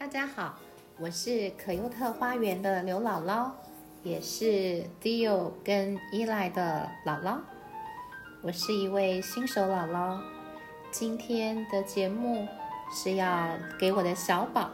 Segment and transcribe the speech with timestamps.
[0.00, 0.54] 大家好，
[0.98, 3.50] 我是可优特花园的刘姥姥，
[4.02, 7.36] 也是 Dio 跟依赖的姥姥。
[8.40, 10.18] 我是一位新手姥姥，
[10.90, 12.48] 今天的节目
[12.90, 14.70] 是要给我的小宝，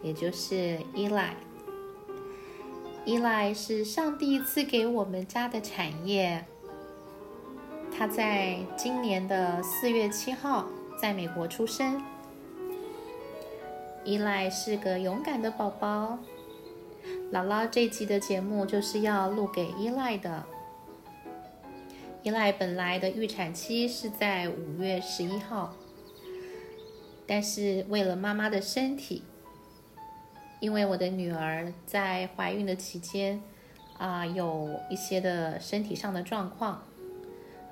[0.00, 1.34] 也就是依赖。
[3.04, 6.44] 依赖是上帝赐给我们家的产业。
[7.98, 12.00] 他在今年的四月七号在美国出生。
[14.04, 16.18] 依赖是个勇敢的宝宝。
[17.32, 20.44] 姥姥这集的节目就是要录给依赖的。
[22.22, 25.74] 依赖本来的预产期是在五月十一号，
[27.26, 29.22] 但是为了妈妈的身体。
[30.60, 33.42] 因为我的女儿在怀孕的期间，
[33.98, 36.82] 啊，有一些的身体上的状况，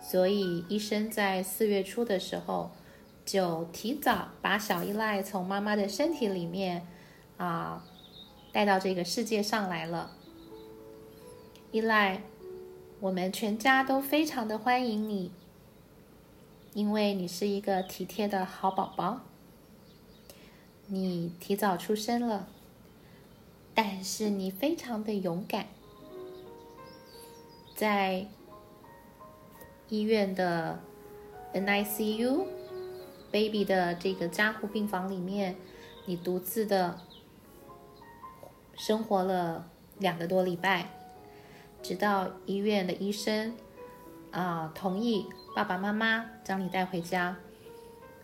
[0.00, 2.70] 所以医生在四月初的时候
[3.28, 6.88] 就提早把小依赖从妈妈的身体里面
[7.36, 7.84] 啊
[8.52, 10.12] 带到这个世界上来了。
[11.70, 12.22] 依赖，
[13.00, 15.30] 我们全家都非常的欢迎你，
[16.72, 19.20] 因为你是一个体贴的好宝宝，
[20.86, 22.48] 你提早出生了。
[23.74, 25.66] 但是你非常的勇敢，
[27.76, 28.26] 在
[29.90, 30.80] 医院的
[31.52, 32.46] NICU
[33.30, 35.56] baby 的这个加护病房里面，
[36.06, 37.00] 你独自的
[38.76, 40.90] 生活了两个多礼拜，
[41.82, 43.54] 直到医院的医生
[44.30, 47.36] 啊同意爸爸妈妈将你带回家。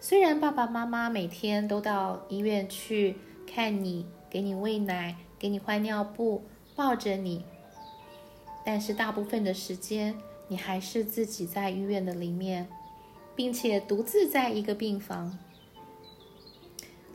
[0.01, 3.17] 虽然爸爸妈妈每天都到医院去
[3.47, 5.17] 看你，给你喂奶。
[5.37, 6.43] 给你换尿布，
[6.75, 7.45] 抱着你，
[8.65, 10.17] 但是大部分的时间
[10.49, 12.67] 你还是自己在医院的里面，
[13.35, 15.39] 并且独自在一个病房。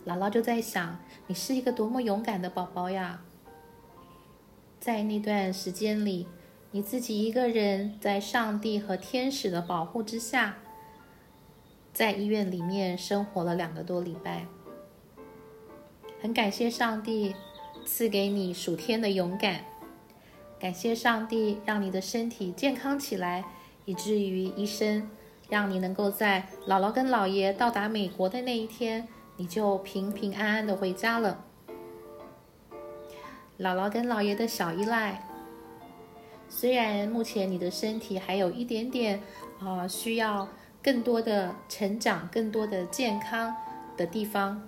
[0.06, 3.22] 姥姥就在想，你是一个多么勇敢的宝宝呀！
[4.80, 6.28] 在那段时间里，
[6.72, 10.58] 你自己一个人在上帝和天使的保护之下，
[11.94, 14.45] 在医院里面生活了两个多礼拜。
[16.21, 17.36] 很感谢上帝。
[17.86, 19.65] 赐给你数天的勇敢，
[20.60, 23.44] 感谢上帝让你的身体健康起来，
[23.86, 25.10] 以至于医生
[25.49, 31.43] 让你能够在姥姥跟姥爷到达美国的那一天，你就平平安安的回家了。
[33.58, 35.27] 姥姥跟姥爷的小依赖，
[36.48, 39.21] 虽然目前你的身体还有一点点
[39.59, 40.48] 啊需要
[40.82, 43.54] 更多的成长、更多的健康
[43.98, 44.61] 的地方。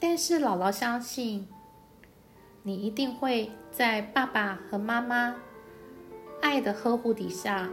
[0.00, 1.46] 但是姥姥相信，
[2.62, 5.36] 你一定会在爸爸和妈妈
[6.40, 7.68] 爱的呵护底下，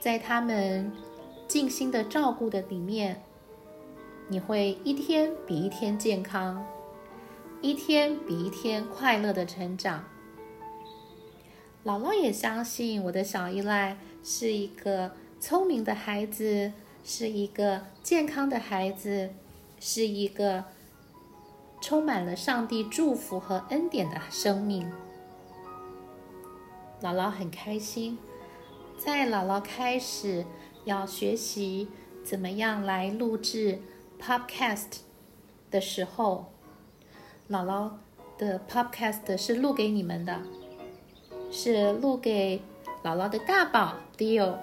[0.00, 0.92] 在他们
[1.48, 3.22] 尽心的照顾的里面，
[4.28, 6.64] 你会一天比一天健康，
[7.60, 10.04] 一天比一天快乐的成长。
[11.84, 16.72] 姥姥也相信我的小依赖是一个聪明的孩子，
[17.04, 19.30] 是一个健康的孩子，
[19.78, 20.64] 是一个。
[21.78, 24.90] 充满了上帝祝福和恩典的生命，
[27.00, 28.18] 姥姥很开心。
[28.98, 30.44] 在姥姥开始
[30.84, 31.88] 要学习
[32.24, 33.80] 怎么样来录制
[34.20, 34.98] Podcast
[35.70, 36.52] 的时候，
[37.48, 37.90] 姥姥
[38.36, 40.40] 的 Podcast 是录给你们的，
[41.52, 42.62] 是录给
[43.04, 44.56] 姥姥的大宝 Dio，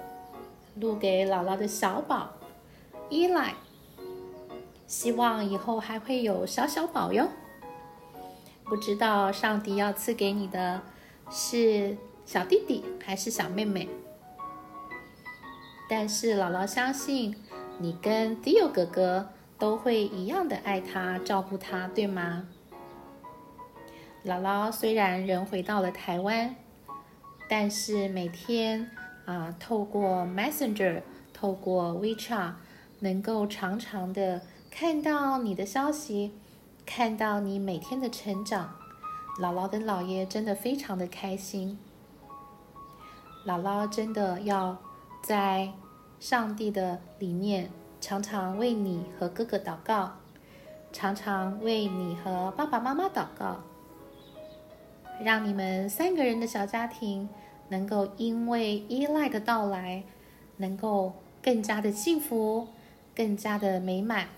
[0.78, 2.34] 录给姥姥的小宝
[3.10, 3.52] Eli。
[4.86, 7.28] 希望以后还会有小小宝哟。
[8.64, 10.82] 不知道上帝要赐给你的
[11.30, 11.96] 是
[12.26, 13.88] 小弟弟还是小妹妹？
[15.88, 17.36] 但是姥姥相信
[17.78, 19.28] 你跟迪欧哥哥
[19.58, 22.48] 都会一样的爱他、照顾他，对吗？
[24.24, 26.56] 姥姥虽然人回到了台湾，
[27.48, 28.90] 但是每天
[29.26, 31.02] 啊，透过 Messenger、
[31.32, 32.52] 透过 WeChat，
[33.00, 34.42] 能够常常的。
[34.76, 36.32] 看到你的消息，
[36.84, 38.74] 看到你每天的成长，
[39.40, 41.78] 姥姥跟姥爷真的非常的开心。
[43.46, 44.76] 姥姥真的要
[45.24, 45.72] 在
[46.20, 50.12] 上帝的里面，常常为你和哥哥祷告，
[50.92, 53.60] 常常为你和爸爸妈妈祷告，
[55.22, 57.26] 让你们三个人的小家庭
[57.70, 60.04] 能够因为依赖的到来，
[60.58, 62.68] 能够更加的幸福，
[63.16, 64.28] 更加的美满。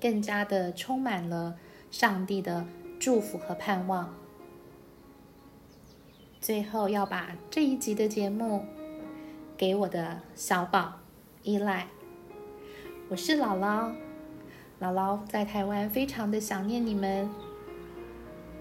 [0.00, 1.56] 更加的充满了
[1.90, 2.66] 上帝的
[2.98, 4.12] 祝福和盼望。
[6.40, 8.64] 最后要把这一集的节目
[9.60, 10.94] 给我的小宝
[11.42, 11.86] 依赖。
[13.10, 13.92] 我是姥姥，
[14.80, 17.28] 姥姥在台湾非常的想念你们，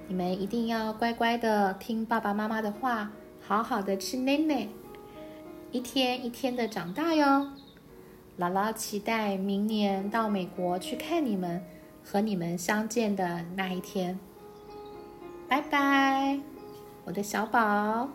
[0.10, 4.68] 你们一定要乖乖的听爸爸妈妈的话，好好的吃奶奶，
[5.72, 7.48] 一天一天的长大哟。
[8.38, 11.64] 姥姥期待明年到美国去看你们，
[12.04, 14.20] 和你们相见的那一天。
[15.48, 16.42] 拜拜，
[17.06, 18.10] 我的小宝。